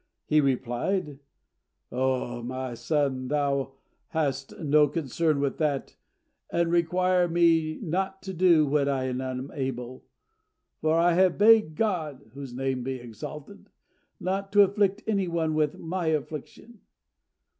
He 0.25 0.41
replied, 0.41 1.19
"O 1.91 2.41
my 2.41 2.73
son, 2.73 3.27
thou 3.27 3.73
hast 4.07 4.57
no 4.57 4.87
concern 4.87 5.39
with 5.39 5.59
that, 5.59 5.95
and 6.51 6.71
require 6.71 7.27
me 7.27 7.77
not 7.83 8.23
to 8.23 8.33
do 8.33 8.65
what 8.65 8.89
I 8.89 9.03
am 9.03 9.21
unable; 9.21 10.03
for 10.81 10.95
I 10.97 11.13
have 11.13 11.37
begged 11.37 11.75
God 11.75 12.31
(whose 12.33 12.51
name 12.51 12.81
be 12.81 12.95
exalted!) 12.95 13.69
not 14.19 14.51
to 14.53 14.63
afflict 14.63 15.03
any 15.05 15.27
one 15.27 15.53
with 15.53 15.77
my 15.77 16.07
affliction. 16.07 16.79